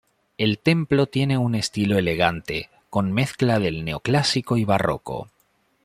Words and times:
El 0.39 0.57
templo 0.57 1.05
tiene 1.05 1.37
un 1.37 1.53
estilo 1.53 1.99
elegante 1.99 2.71
con 2.89 3.11
mezcla 3.13 3.59
del 3.59 3.85
neoclásico 3.85 4.57
y 4.57 4.65
barroco. 4.65 5.29